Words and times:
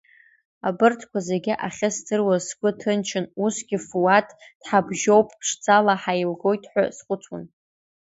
Абарҭқәа 0.67 1.19
зегьы 1.29 1.53
ахьыздыруаз 1.65 2.41
сгәы 2.47 2.71
ҭынчын, 2.79 3.25
усгьы 3.43 3.77
Фуаҭ 3.87 4.27
дҳабжьоуп, 4.61 5.27
ԥшӡала 5.39 5.93
ҳаилгоит 6.01 6.63
ҳәа 6.71 6.83
схәыцуан. 6.95 7.43